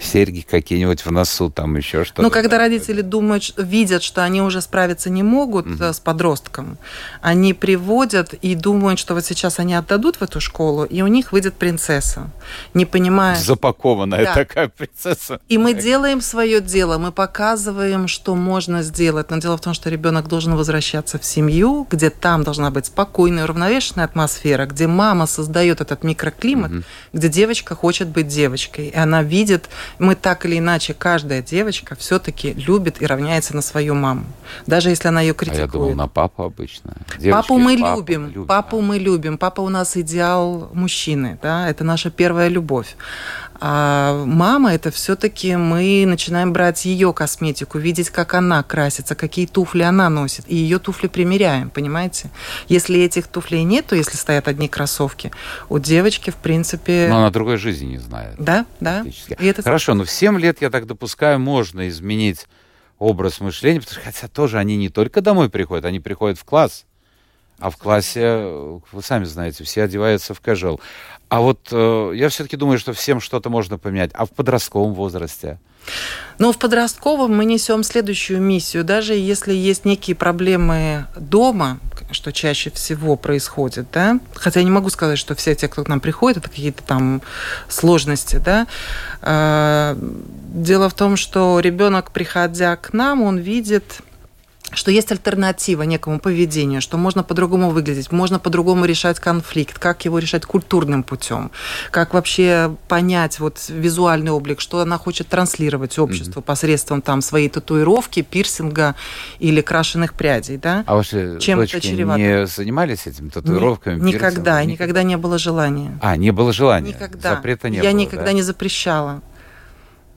[0.04, 2.22] серьги какие-нибудь в носу, там еще что-то.
[2.22, 5.82] Ну, когда родители думают, видят, что они уже справиться не могут угу.
[5.82, 6.78] с подростком,
[7.20, 11.32] они приводят и думают, что вот сейчас они отдадут в эту школу, и у них
[11.32, 12.30] выйдет принцесса,
[12.74, 13.36] не понимая...
[13.36, 14.34] Запакованная да.
[14.34, 15.40] такая принцесса.
[15.48, 19.30] И мы делаем свое дело, мы показываем, что можно сделать.
[19.30, 23.44] Но дело в том, что ребенок должен возвращаться в семью, где там должна быть спокойная,
[23.44, 26.82] уравновешенная атмосфера, где мама создает этот микроклимат, угу.
[27.12, 32.52] где девочка хочет быть девочкой, и она видит Мы так или иначе, каждая девочка все-таки
[32.54, 34.24] любит и равняется на свою маму.
[34.66, 35.60] Даже если она ее критикует.
[35.60, 36.94] А я думал, на папу обычно.
[37.18, 38.26] Девочки, папу мы папу любим.
[38.26, 38.46] любим.
[38.46, 39.38] Папу мы любим.
[39.38, 41.38] Папа у нас идеал мужчины.
[41.42, 41.68] Да?
[41.68, 42.96] Это наша первая любовь.
[43.64, 49.82] А мама это все-таки мы начинаем брать ее косметику, видеть, как она красится, какие туфли
[49.82, 52.32] она носит, и ее туфли примеряем, понимаете?
[52.66, 55.30] Если этих туфлей нет, то если стоят одни кроссовки,
[55.68, 57.06] у девочки, в принципе...
[57.08, 58.34] Но она другой жизни не знает.
[58.36, 59.04] Да, да.
[59.04, 59.62] И это...
[59.62, 62.48] Хорошо, но в 7 лет, я так допускаю, можно изменить
[62.98, 66.84] образ мышления, потому что, хотя тоже они не только домой приходят, они приходят в класс.
[67.62, 68.44] А в классе,
[68.90, 70.80] вы сами знаете, все одеваются в casual.
[71.28, 74.10] А вот э, я все-таки думаю, что всем что-то можно поменять.
[74.14, 75.60] А в подростковом возрасте?
[76.38, 78.82] Ну, в подростковом мы несем следующую миссию.
[78.82, 81.78] Даже если есть некие проблемы дома,
[82.10, 85.88] что чаще всего происходит, да, хотя я не могу сказать, что все те, кто к
[85.88, 87.22] нам приходит, это какие-то там
[87.68, 88.66] сложности, да.
[89.22, 94.02] Э, дело в том, что ребенок, приходя к нам, он видит
[94.74, 100.18] что есть альтернатива некому поведению, что можно по-другому выглядеть, можно по-другому решать конфликт, как его
[100.18, 101.50] решать культурным путем,
[101.90, 106.44] как вообще понять вот визуальный облик, что она хочет транслировать обществу mm-hmm.
[106.44, 108.94] посредством там своей татуировки, пирсинга
[109.38, 110.84] или крашеных прядей, да?
[110.86, 114.00] А ваши Чем дочки не занимались этим татуировками?
[114.00, 115.98] Ни, никогда, никогда не было желания.
[116.00, 116.90] А, не было желания?
[116.90, 117.34] Никогда.
[117.36, 118.32] Запрета не Я было, никогда да?
[118.32, 119.22] не запрещала.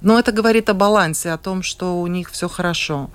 [0.01, 3.09] Но это говорит о балансе, о том, что у них все хорошо.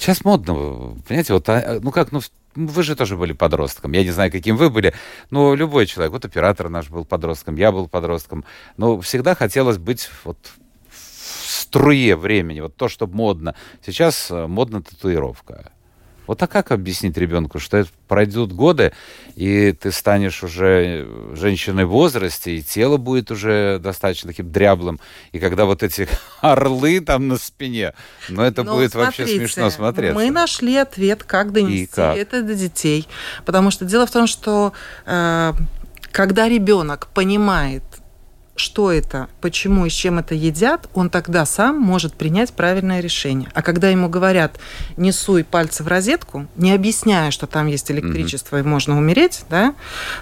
[0.00, 2.22] Сейчас модно, понимаете, вот, а, ну как, ну
[2.54, 3.92] вы же тоже были подростком.
[3.92, 4.94] Я не знаю, каким вы были,
[5.28, 8.46] но любой человек, вот оператор наш был подростком, я был подростком.
[8.78, 10.38] Но всегда хотелось быть вот
[10.88, 13.54] в струе времени, вот то, что модно.
[13.84, 15.70] Сейчас э, модна татуировка.
[16.30, 18.92] Вот а как объяснить ребенку, что это пройдут годы,
[19.34, 25.00] и ты станешь уже женщиной в возрасте, и тело будет уже достаточно таким дряблым,
[25.32, 26.06] и когда вот эти
[26.40, 27.94] орлы там на спине,
[28.28, 30.14] ну это Но будет смотрите, вообще смешно смотреть.
[30.14, 32.16] Мы нашли ответ, как донести как?
[32.16, 33.08] это до детей,
[33.44, 34.72] потому что дело в том, что
[35.06, 35.52] э,
[36.12, 37.82] когда ребенок понимает,
[38.60, 43.48] что это, почему и с чем это едят, он тогда сам может принять правильное решение.
[43.54, 44.58] А когда ему говорят,
[44.96, 48.64] не суй пальцы в розетку, не объясняя, что там есть электричество mm-hmm.
[48.64, 49.74] и можно умереть, да,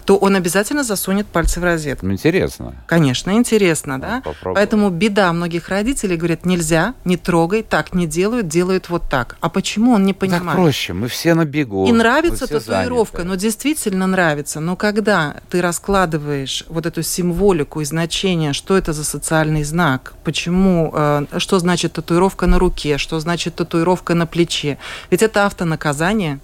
[0.05, 2.07] то он обязательно засунет пальцы в розетку.
[2.07, 2.75] Ну, интересно.
[2.87, 4.23] Конечно, интересно, да.
[4.25, 4.55] Попробуем.
[4.55, 9.37] Поэтому беда многих родителей говорят, нельзя, не трогай, так не делают, делают вот так.
[9.41, 10.45] А почему он не понимает?
[10.45, 11.89] Так проще, мы все на бегу.
[11.89, 13.29] И нравится татуировка, заняты.
[13.29, 14.61] но действительно нравится.
[14.61, 17.85] Но когда ты раскладываешь вот эту символику и
[18.19, 23.55] значение что это за социальный знак, почему, э, что значит татуировка на руке, что значит
[23.55, 24.77] татуировка на плече.
[25.11, 26.41] Ведь это автонаказание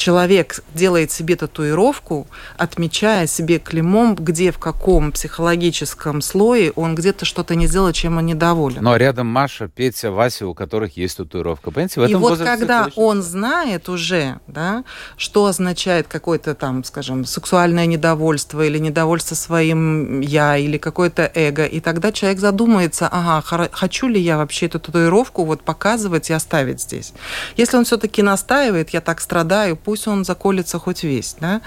[0.00, 7.54] человек делает себе татуировку, отмечая себе клеймом, где, в каком психологическом слое он где-то что-то
[7.54, 8.82] не сделал, чем он недоволен.
[8.82, 11.70] Но рядом Маша, Петя, Вася, у которых есть татуировка.
[11.70, 14.84] Понимаете, в этом И вот когда он знает уже, да,
[15.16, 21.80] что означает какое-то там, скажем, сексуальное недовольство или недовольство своим я, или какое-то эго, и
[21.80, 27.12] тогда человек задумается, ага, хочу ли я вообще эту татуировку вот показывать и оставить здесь.
[27.56, 31.62] Если он все-таки настаивает, я так страдаю, пусть он заколется хоть весь, да,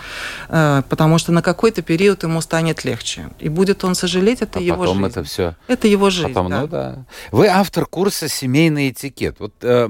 [0.47, 3.29] э, потому что на какой-то период ему станет легче.
[3.38, 5.09] И будет он сожалеть, это а его потом жизнь.
[5.09, 5.55] это все.
[5.67, 6.62] Это его жизнь, потом, да.
[6.62, 7.05] Ну, да.
[7.33, 9.41] Вы автор курса «Семейный этикет».
[9.41, 9.89] Вот э,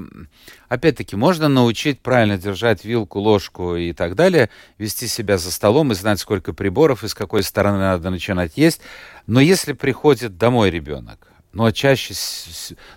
[0.67, 5.95] опять-таки, можно научить правильно держать вилку, ложку и так далее, вести себя за столом и
[5.95, 8.81] знать, сколько приборов и с какой стороны надо начинать есть.
[9.27, 12.15] Но если приходит домой ребенок, ну, а чаще...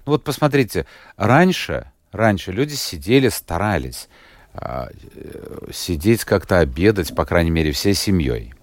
[0.07, 0.87] Ну, вот посмотрите,
[1.19, 4.09] раньше, раньше люди сидели, старались.
[4.59, 8.55] А, э, сидеть как-то обедать, по крайней мере, всей семьей.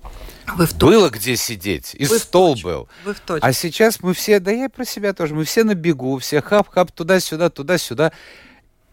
[0.55, 2.89] Вы в Было где сидеть, и Вы стол был.
[3.05, 3.45] Вы в точку.
[3.45, 6.91] А сейчас мы все, да я про себя тоже, мы все на бегу, все хап-хап
[6.91, 8.11] туда-сюда, туда-сюда.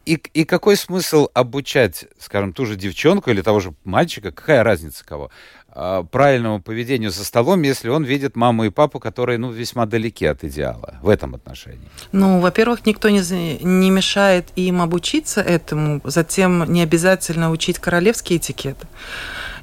[0.06, 5.04] И, и какой смысл обучать, скажем, ту же девчонку или того же мальчика, какая разница
[5.04, 5.30] кого,
[5.72, 10.26] а, правильному поведению за столом, если он видит маму и папу, которые ну, весьма далеки
[10.26, 11.88] от идеала в этом отношении?
[12.12, 13.20] Ну, во-первых, никто не,
[13.62, 18.78] не мешает им обучиться этому, затем не обязательно учить королевский этикет.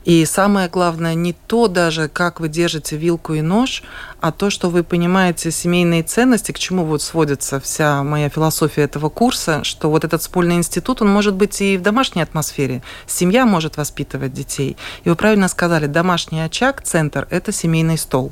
[0.07, 3.83] И самое главное не то даже, как вы держите вилку и нож,
[4.21, 9.09] а то, что вы понимаете семейные ценности, к чему вот сводится вся моя философия этого
[9.09, 12.83] курса, что вот этот спольный институт, он может быть и в домашней атмосфере.
[13.05, 14.77] Семья может воспитывать детей.
[15.03, 18.31] И вы правильно сказали, домашний очаг, центр– это семейный стол.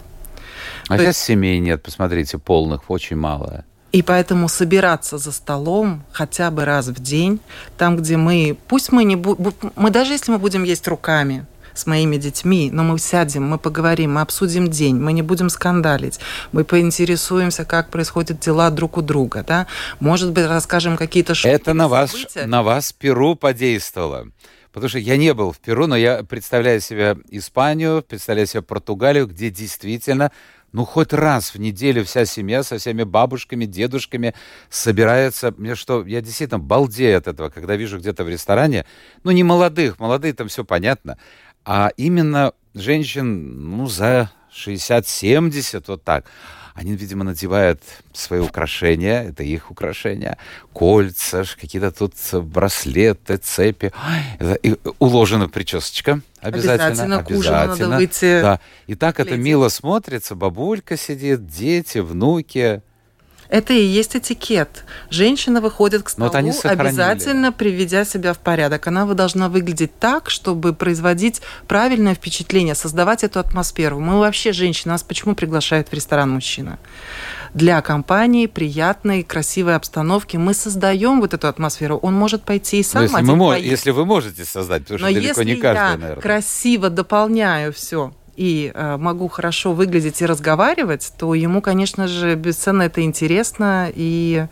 [0.88, 1.28] А то сейчас есть...
[1.28, 3.66] семей нет, посмотрите, полных очень мало.
[3.92, 7.42] И поэтому собираться за столом хотя бы раз в день,
[7.78, 11.86] там, где мы, пусть мы не будем, мы даже если мы будем есть руками, с
[11.86, 16.20] моими детьми, но мы сядем, мы поговорим, мы обсудим день, мы не будем скандалить,
[16.52, 19.68] мы поинтересуемся, как происходят дела друг у друга, да,
[20.00, 21.54] может быть, расскажем какие-то шутки.
[21.54, 24.28] Это на вас, на вас Перу подействовало.
[24.72, 29.26] Потому что я не был в Перу, но я представляю себе Испанию, представляю себе Португалию,
[29.26, 30.32] где действительно
[30.76, 34.34] ну, хоть раз в неделю вся семья со всеми бабушками, дедушками
[34.70, 35.54] собирается.
[35.58, 38.86] Мне что, я действительно балдею от этого, когда вижу где-то в ресторане,
[39.24, 41.18] ну, не молодых, молодые там все понятно,
[41.66, 46.26] а именно женщин, ну, за 60-70, вот так.
[46.74, 50.38] Они, видимо, надевают свои украшения, это их украшения,
[50.74, 53.94] кольца, какие-то тут браслеты, цепи.
[54.62, 56.20] И уложена причесочка.
[56.42, 56.88] Обязательно.
[56.88, 58.42] Обязательно, к ужину надо выйти.
[58.42, 58.60] Да.
[58.88, 60.36] И так это мило смотрится.
[60.36, 62.82] Бабулька сидит, дети, внуки.
[63.50, 64.84] Это и есть этикет.
[65.10, 68.88] Женщина выходит к столу, обязательно приведя себя в порядок.
[68.88, 74.00] Она должна выглядеть так, чтобы производить правильное впечатление, создавать эту атмосферу.
[74.00, 76.80] Мы вообще женщины, нас почему приглашают в ресторан мужчина?
[77.54, 81.98] Для компании приятной, красивой обстановки мы создаем вот эту атмосферу.
[81.98, 85.44] Он может пойти и сам если, мы, если вы можете создать, потому что Но далеко
[85.44, 86.22] не каждый, я наверное.
[86.22, 92.84] красиво дополняю все и э, могу хорошо выглядеть и разговаривать, то ему, конечно же, бесценно
[92.84, 94.48] это интересно, и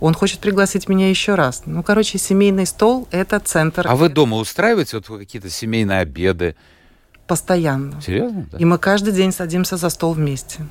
[0.00, 1.62] он хочет пригласить меня еще раз.
[1.66, 3.86] Ну, короче, семейный стол– это центр.
[3.88, 6.56] А вы дома устраиваете вот какие-то семейные обеды?
[7.26, 8.00] Постоянно.
[8.00, 8.46] Серьезно?
[8.50, 8.58] Да?
[8.58, 10.66] И мы каждый день садимся за стол вместе.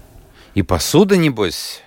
[0.54, 1.82] И посуда, небось,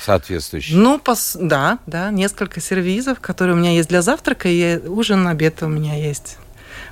[0.00, 0.74] соответствующая?
[0.76, 1.36] Ну, пос...
[1.40, 5.94] да, да, несколько сервизов, которые у меня есть для завтрака, и ужин, обед у меня
[5.94, 6.38] есть.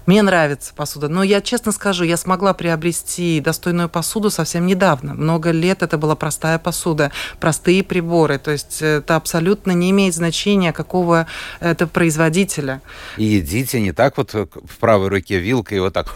[0.06, 1.08] Мне нравится посуда.
[1.08, 5.14] Но я честно скажу, я смогла приобрести достойную посуду совсем недавно.
[5.14, 8.38] Много лет это была простая посуда, простые приборы.
[8.38, 11.26] То есть это абсолютно не имеет значения, какого
[11.60, 12.80] это производителя.
[13.16, 16.14] И едите не так вот в правой руке вилкой и вот так...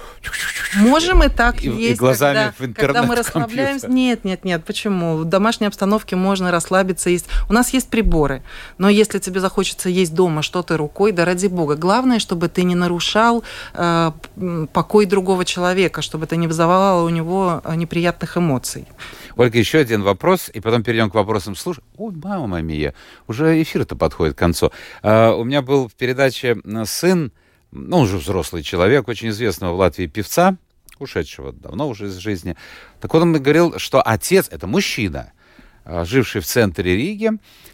[0.76, 1.92] Можем и так и, есть.
[1.92, 3.88] И глазами когда, в интернет Когда мы расслабляемся...
[3.88, 4.64] Нет, нет, нет.
[4.64, 5.18] Почему?
[5.18, 7.10] В домашней обстановке можно расслабиться.
[7.10, 7.26] Есть...
[7.48, 8.42] У нас есть приборы.
[8.78, 11.76] Но если тебе захочется есть дома что-то рукой, да ради бога.
[11.76, 13.44] Главное, чтобы ты не нарушал
[14.72, 18.86] покой другого человека, чтобы это не вызывало у него э, неприятных эмоций.
[19.36, 21.80] Ольга, еще один вопрос, и потом перейдем к вопросам слуш.
[21.96, 22.94] Ой, мама мия,
[23.28, 24.72] уже эфир-то подходит к концу.
[25.02, 27.32] Uh, у меня был в передаче сын,
[27.70, 30.56] ну, уже взрослый человек, очень известного в Латвии певца,
[30.98, 32.56] ушедшего давно уже из жизни.
[33.00, 35.32] Так вот он говорил, что отец, это мужчина,
[35.84, 37.30] живший в центре Риги,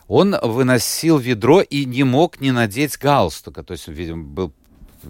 [0.07, 3.63] он выносил ведро и не мог не надеть галстука.
[3.63, 4.53] То есть, видимо, был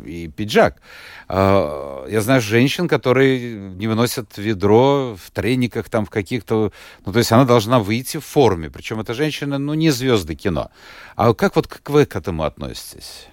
[0.05, 0.81] и пиджак.
[1.29, 6.73] А, я знаю женщин, которые не выносят ведро в трениках, там, в каких-то...
[7.07, 8.71] Ну, то есть она должна выйти в форме.
[8.71, 10.71] Причем эта женщина, ну, не звезды кино.
[11.17, 13.27] А как вот как вы к этому относитесь?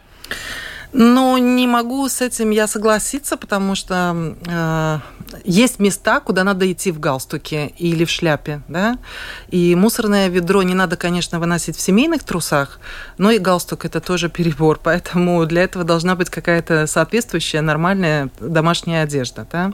[0.93, 4.99] Ну, не могу с этим я согласиться, потому что э,
[5.43, 8.97] есть места, куда надо идти в галстуке или в шляпе, да,
[9.49, 12.79] и мусорное ведро не надо, конечно, выносить в семейных трусах,
[13.17, 19.03] но и галстук это тоже перебор, поэтому для этого должна быть какая-то соответствующая нормальная домашняя
[19.03, 19.73] одежда, да,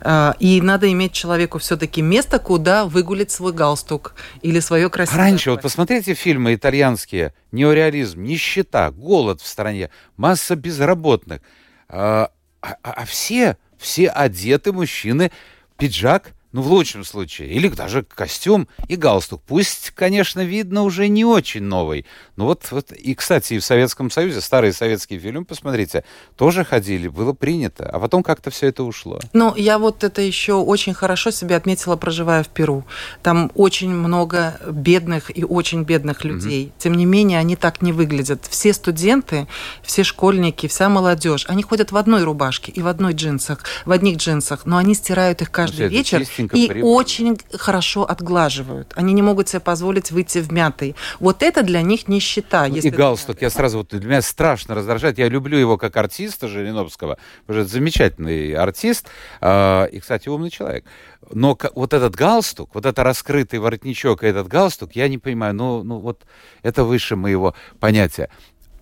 [0.00, 5.18] э, и надо иметь человеку все-таки место, куда выгулить свой галстук или свое красивое.
[5.18, 11.40] Раньше, вот посмотрите фильмы итальянские, неореализм, нищета, голод в стране, масса безработных.
[11.88, 12.30] А,
[12.60, 15.32] а, а все, все одеты мужчины,
[15.76, 17.48] пиджак– ну, в лучшем случае.
[17.48, 19.42] Или даже костюм и галстук.
[19.44, 22.06] Пусть, конечно, видно уже не очень новый.
[22.36, 26.04] Но вот, вот и, кстати, и в Советском Союзе, старые советские фильмы, посмотрите,
[26.36, 27.90] тоже ходили, было принято.
[27.92, 29.18] А потом как-то все это ушло.
[29.32, 32.84] Ну, я вот это еще очень хорошо себе отметила, проживая в Перу.
[33.24, 36.66] Там очень много бедных и очень бедных людей.
[36.66, 36.72] Mm-hmm.
[36.78, 38.46] Тем не менее, они так не выглядят.
[38.48, 39.48] Все студенты,
[39.82, 44.18] все школьники, вся молодежь, они ходят в одной рубашке и в одной джинсах, в одних
[44.18, 46.82] джинсах, но они стирают их каждый вечер и прибыль.
[46.82, 48.92] очень хорошо отглаживают.
[48.96, 50.96] Они не могут себе позволить выйти в мятый.
[51.20, 52.66] Вот это для них нищета.
[52.68, 53.42] Ну, и галстук.
[53.42, 55.18] Я сразу, вот для меня страшно раздражает.
[55.18, 57.18] Я люблю его как артиста Жириновского.
[57.46, 59.08] Потому что замечательный артист.
[59.40, 60.84] А, и, кстати, умный человек.
[61.30, 65.82] Но вот этот галстук, вот это раскрытый воротничок и этот галстук, я не понимаю, ну,
[65.82, 66.24] ну вот
[66.62, 68.28] это выше моего понятия.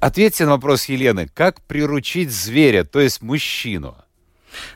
[0.01, 1.29] Ответьте на вопрос Елены.
[1.33, 3.97] Как приручить зверя, то есть мужчину?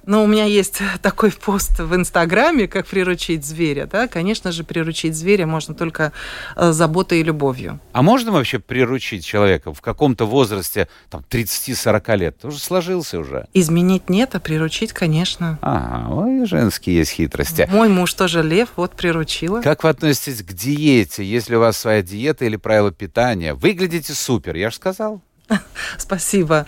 [0.04, 3.86] Но у меня есть такой пост в Инстаграме, как приручить зверя.
[3.86, 4.08] Да?
[4.08, 6.12] Конечно же, приручить зверя можно только
[6.56, 7.80] э, заботой и любовью.
[7.92, 12.44] А можно вообще приручить человека в каком-то возрасте, там, 30-40 лет?
[12.44, 13.46] Уже сложился уже.
[13.54, 15.58] Изменить нет, а приручить, конечно.
[15.62, 17.68] А, ой, женские есть хитрости.
[17.70, 19.60] Мой муж тоже лев, вот приручила.
[19.62, 21.24] Как вы относитесь к диете?
[21.24, 23.54] Если у вас своя диета или правила питания?
[23.54, 25.22] Выглядите супер, я же сказал.
[25.98, 26.66] Спасибо.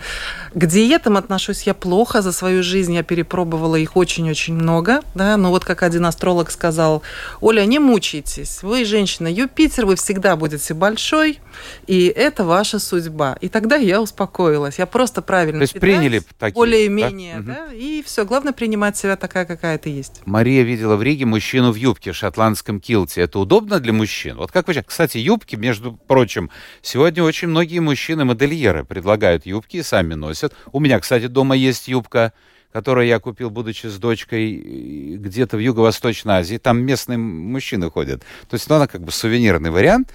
[0.53, 2.21] К диетам отношусь я плохо.
[2.21, 5.01] За свою жизнь я перепробовала их очень-очень много.
[5.15, 5.37] Да?
[5.37, 7.03] Но вот как один астролог сказал,
[7.41, 8.63] Оля, не мучайтесь.
[8.63, 11.39] Вы женщина Юпитер, вы всегда будете большой,
[11.87, 13.37] и это ваша судьба.
[13.41, 14.79] И тогда я успокоилась.
[14.79, 17.67] Я просто правильно То есть приняли такие, более-менее, да?
[17.67, 17.73] да?
[17.73, 18.25] И все.
[18.25, 20.21] Главное принимать себя такая, какая ты есть.
[20.25, 23.21] Мария видела в Риге мужчину в юбке, шотландском килте.
[23.21, 24.37] Это удобно для мужчин?
[24.37, 24.81] Вот как вы...
[24.85, 26.49] Кстати, юбки, между прочим,
[26.81, 30.53] сегодня очень многие мужчины модельеры предлагают юбки и сами носят.
[30.71, 32.33] У меня, кстати, дома есть юбка,
[32.71, 36.57] которую я купил, будучи с дочкой где-то в Юго-Восточной Азии.
[36.57, 38.21] Там местные мужчины ходят.
[38.49, 40.13] То есть ну, она как бы сувенирный вариант,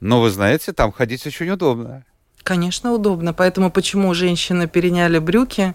[0.00, 2.04] но вы знаете, там ходить очень удобно.
[2.44, 3.32] Конечно, удобно.
[3.32, 5.74] Поэтому почему женщины переняли брюки?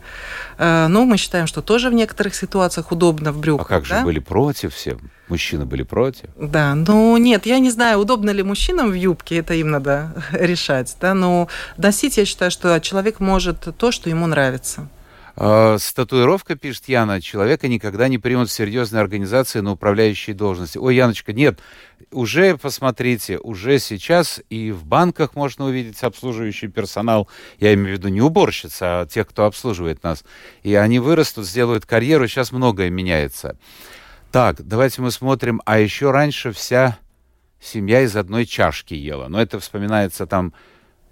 [0.60, 3.66] Э, ну, мы считаем, что тоже в некоторых ситуациях удобно в брюках.
[3.66, 4.00] А как да?
[4.00, 5.00] же были против все?
[5.30, 6.30] Мужчины были против?
[6.38, 10.96] Да, ну нет, я не знаю, удобно ли мужчинам в юбке, это им надо решать.
[11.02, 11.16] Да?
[11.16, 11.48] Но
[11.78, 14.88] носить, я считаю, что человек может то, что ему нравится.
[15.42, 20.78] А, с татуировкой, пишет Яна, человека никогда не примут в серьезной организации на управляющей должности.
[20.78, 21.60] Ой, Яночка, нет,
[22.12, 27.28] уже посмотрите, уже сейчас и в банках можно увидеть обслуживающий персонал,
[27.60, 30.24] я имею в виду не уборщица, а тех, кто обслуживает нас.
[30.64, 33.58] И они вырастут, сделают карьеру, сейчас многое меняется.
[34.32, 36.98] Так, давайте мы смотрим, а еще раньше вся
[37.60, 39.28] семья из одной чашки ела.
[39.28, 40.54] Но это вспоминается там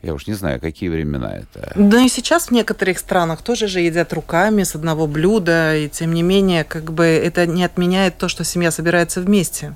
[0.03, 1.71] я уж не знаю, какие времена это.
[1.75, 6.13] Да и сейчас в некоторых странах тоже же едят руками с одного блюда, и тем
[6.13, 9.73] не менее, как бы это не отменяет то, что семья собирается вместе.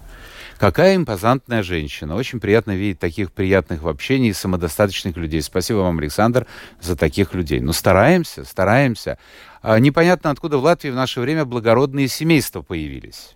[0.62, 2.16] Какая импозантная женщина.
[2.16, 5.41] Очень приятно видеть таких приятных в общении самодостаточных людей.
[5.41, 6.45] Спасибо вам, Александр,
[6.80, 7.59] за таких людей.
[7.59, 9.18] Но стараемся, стараемся.
[9.64, 13.32] А непонятно, откуда в Латвии в наше время благородные семейства появились.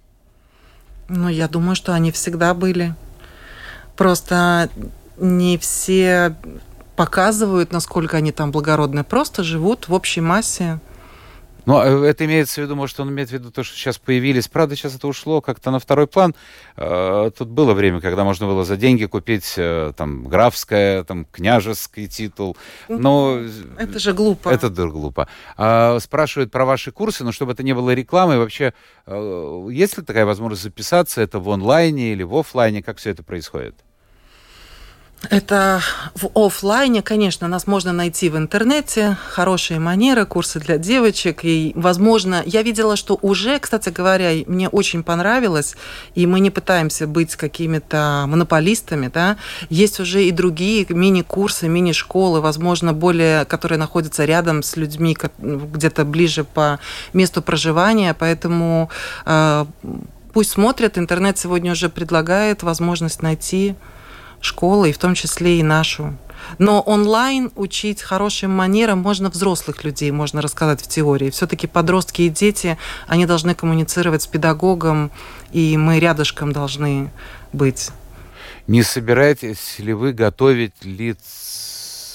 [1.10, 2.94] Ну, я думаю, что они всегда были.
[3.98, 4.70] Просто
[5.18, 6.36] не все
[6.96, 10.80] показывают, насколько они там благородные, просто живут в общей массе.
[11.66, 14.48] Но э, это имеется в виду, может, он имеет в виду то, что сейчас появились.
[14.48, 16.36] Правда, сейчас это ушло как-то на второй план.
[16.78, 22.08] Э, тут было время, когда можно было за деньги купить э, там графское, там княжеский
[22.08, 22.58] титул.
[22.88, 23.40] Но
[23.78, 24.50] это же глупо.
[24.50, 25.28] Это да, глупо.
[25.58, 28.74] А, спрашивают про ваши курсы, но чтобы это не было рекламой, вообще
[29.08, 31.22] есть ли такая возможность записаться?
[31.22, 32.82] Это в онлайне или в офлайне?
[32.82, 33.76] Как все это происходит?
[35.30, 35.82] Это
[36.14, 42.44] в офлайне, конечно, нас можно найти в интернете, хорошие манеры, курсы для девочек, и, возможно,
[42.46, 45.76] я видела, что уже, кстати говоря, мне очень понравилось,
[46.16, 49.38] и мы не пытаемся быть какими-то монополистами, да,
[49.70, 56.44] есть уже и другие мини-курсы, мини-школы, возможно, более, которые находятся рядом с людьми, где-то ближе
[56.44, 56.80] по
[57.14, 58.90] месту проживания, поэтому
[59.26, 59.66] э,
[60.34, 63.76] пусть смотрят, интернет сегодня уже предлагает возможность найти
[64.46, 66.16] школы, и в том числе и нашу.
[66.58, 71.30] Но онлайн учить хорошим манерам можно взрослых людей, можно рассказать в теории.
[71.30, 72.78] Все-таки подростки и дети,
[73.08, 75.12] они должны коммуницировать с педагогом,
[75.52, 77.12] и мы рядышком должны
[77.52, 77.90] быть.
[78.68, 81.18] Не собираетесь ли вы готовить лиц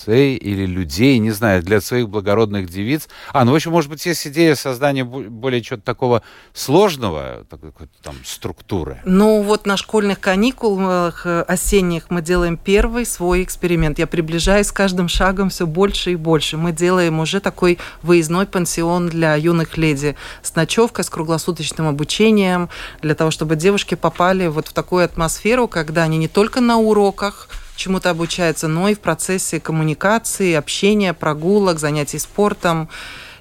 [0.01, 3.09] лицей или людей, не знаю, для своих благородных девиц.
[3.32, 6.22] А, ну, в общем, может быть, есть идея создания более чего-то такого
[6.53, 7.72] сложного, такой,
[8.03, 9.01] там, структуры?
[9.05, 13.98] Ну, вот на школьных каникулах э, осенних мы делаем первый свой эксперимент.
[13.98, 16.57] Я приближаюсь с каждым шагом все больше и больше.
[16.57, 22.68] Мы делаем уже такой выездной пансион для юных леди с ночевкой, с круглосуточным обучением,
[23.03, 27.48] для того, чтобы девушки попали вот в такую атмосферу, когда они не только на уроках,
[27.81, 32.91] чему-то обучается, но и в процессе коммуникации, общения, прогулок, занятий спортом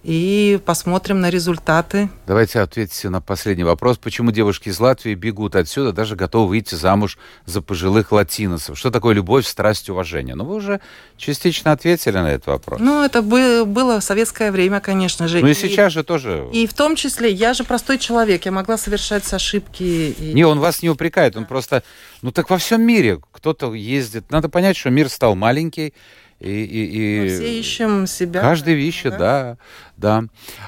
[0.04, 2.10] и посмотрим на результаты.
[2.28, 3.97] Давайте ответите на последний вопрос.
[3.97, 8.78] Почему девушки из Латвии бегут отсюда, даже готовы выйти замуж за пожилых латиносов?
[8.78, 10.36] Что такое любовь, страсть, уважение?
[10.36, 10.82] Ну, вы уже
[11.18, 12.80] частично ответили на этот вопрос.
[12.80, 15.39] Ну, это было в советское время, конечно же.
[15.39, 16.47] Ну и, и сейчас же тоже.
[16.54, 19.84] И в том числе, я же простой человек, я могла совершать ошибки.
[20.18, 20.34] И...
[20.34, 21.84] Не, он вас не упрекает, он просто...
[22.22, 24.32] Ну, так во всем мире кто-то ездит.
[24.32, 25.93] Надо понять, что мир стал маленький,
[26.40, 27.20] и, и, и...
[27.22, 28.42] Мы все ищем себя.
[28.42, 29.58] Каждый ищет, да,
[29.98, 30.22] да.
[30.22, 30.28] да.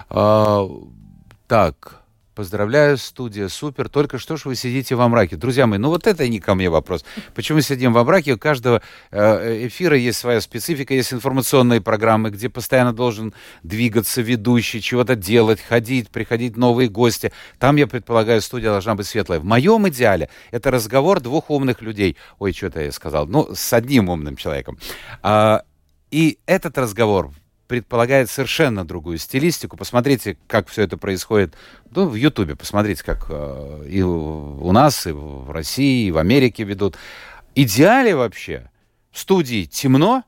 [0.10, 0.70] А,
[1.48, 2.01] так,
[2.42, 3.88] Поздравляю, студия супер.
[3.88, 5.36] Только что ж вы сидите во мраке.
[5.36, 7.06] Друзья мои, ну вот это не ко мне вопрос.
[7.36, 8.34] Почему сидим во мраке?
[8.34, 8.82] У каждого
[9.12, 15.62] э, эфира есть своя специфика, есть информационные программы, где постоянно должен двигаться ведущий, чего-то делать,
[15.62, 17.32] ходить, приходить новые гости.
[17.60, 19.40] Там, я предполагаю, студия должна быть светлая.
[19.40, 22.18] В моем идеале это разговор двух умных людей.
[22.40, 23.28] Ой, что-то я сказал.
[23.28, 24.80] Ну, с одним умным человеком.
[25.22, 25.62] А,
[26.10, 27.32] и этот разговор
[27.72, 29.78] предполагает совершенно другую стилистику.
[29.78, 31.54] Посмотрите, как все это происходит
[31.90, 32.58] ну, в Ютубе.
[32.58, 36.98] Посмотрите, как э, и у нас, и в России, и в Америке ведут.
[37.56, 38.70] Идеале вообще
[39.10, 40.26] в студии темно,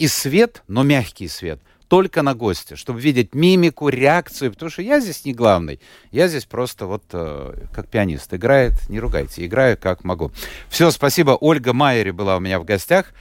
[0.00, 4.98] и свет, но мягкий свет, только на госте, чтобы видеть мимику, реакцию, потому что я
[4.98, 5.78] здесь не главный.
[6.10, 8.34] Я здесь просто вот э, как пианист.
[8.34, 10.32] Играет, не ругайте, играю как могу.
[10.68, 11.38] Все, спасибо.
[11.40, 13.12] Ольга Майери была у меня в гостях.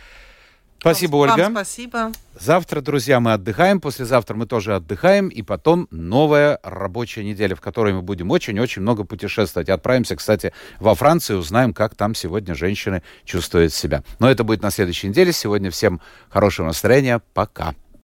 [0.79, 1.49] Спасибо, Вам Ольга.
[1.51, 2.11] спасибо.
[2.39, 7.93] Завтра, друзья, мы отдыхаем, послезавтра мы тоже отдыхаем, и потом новая рабочая неделя, в которой
[7.93, 9.67] мы будем очень-очень много путешествовать.
[9.69, 14.03] Отправимся, кстати, во Францию, узнаем, как там сегодня женщины чувствуют себя.
[14.19, 15.33] Но это будет на следующей неделе.
[15.33, 15.99] Сегодня всем
[16.29, 17.21] хорошего настроения.
[17.33, 17.75] Пока.